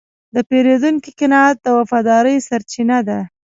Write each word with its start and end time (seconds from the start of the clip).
د 0.33 0.35
پیرودونکي 0.49 1.11
قناعت 1.19 1.57
د 1.61 1.67
وفادارۍ 1.77 2.37
سرچینه 2.47 2.97
ده. 3.07 3.19